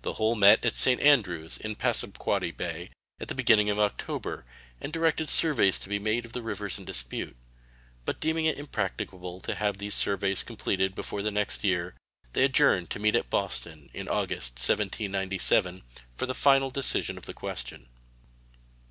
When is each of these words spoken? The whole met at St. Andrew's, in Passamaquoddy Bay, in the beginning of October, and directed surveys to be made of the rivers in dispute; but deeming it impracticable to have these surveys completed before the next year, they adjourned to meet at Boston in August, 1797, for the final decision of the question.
The 0.00 0.14
whole 0.14 0.36
met 0.36 0.64
at 0.64 0.74
St. 0.74 1.02
Andrew's, 1.02 1.58
in 1.58 1.76
Passamaquoddy 1.76 2.50
Bay, 2.50 2.88
in 3.20 3.26
the 3.26 3.34
beginning 3.34 3.68
of 3.68 3.78
October, 3.78 4.46
and 4.80 4.90
directed 4.90 5.28
surveys 5.28 5.78
to 5.80 5.90
be 5.90 5.98
made 5.98 6.24
of 6.24 6.32
the 6.32 6.40
rivers 6.40 6.78
in 6.78 6.86
dispute; 6.86 7.36
but 8.06 8.18
deeming 8.18 8.46
it 8.46 8.58
impracticable 8.58 9.38
to 9.40 9.54
have 9.54 9.76
these 9.76 9.92
surveys 9.94 10.42
completed 10.42 10.94
before 10.94 11.20
the 11.20 11.30
next 11.30 11.62
year, 11.62 11.94
they 12.32 12.44
adjourned 12.44 12.88
to 12.88 12.98
meet 12.98 13.16
at 13.16 13.28
Boston 13.28 13.90
in 13.92 14.08
August, 14.08 14.52
1797, 14.54 15.82
for 16.16 16.24
the 16.24 16.32
final 16.32 16.70
decision 16.70 17.18
of 17.18 17.26
the 17.26 17.34
question. 17.34 17.88